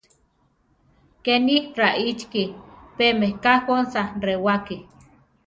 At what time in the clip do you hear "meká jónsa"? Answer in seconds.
3.19-4.03